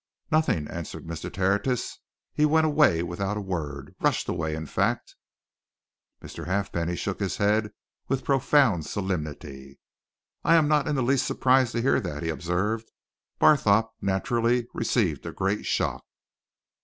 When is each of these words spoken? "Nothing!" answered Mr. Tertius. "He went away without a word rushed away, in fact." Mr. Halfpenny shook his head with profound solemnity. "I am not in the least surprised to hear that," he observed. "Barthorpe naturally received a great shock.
"Nothing!" 0.31 0.67
answered 0.67 1.05
Mr. 1.05 1.31
Tertius. 1.31 1.99
"He 2.33 2.43
went 2.43 2.65
away 2.65 3.03
without 3.03 3.37
a 3.37 3.39
word 3.39 3.93
rushed 3.99 4.27
away, 4.27 4.55
in 4.55 4.65
fact." 4.65 5.15
Mr. 6.23 6.47
Halfpenny 6.47 6.95
shook 6.95 7.19
his 7.19 7.37
head 7.37 7.69
with 8.07 8.23
profound 8.23 8.87
solemnity. 8.87 9.77
"I 10.43 10.55
am 10.55 10.67
not 10.67 10.87
in 10.87 10.95
the 10.95 11.03
least 11.03 11.27
surprised 11.27 11.73
to 11.73 11.83
hear 11.83 11.99
that," 11.99 12.23
he 12.23 12.29
observed. 12.29 12.89
"Barthorpe 13.37 13.91
naturally 14.01 14.65
received 14.73 15.23
a 15.27 15.31
great 15.31 15.67
shock. 15.67 16.03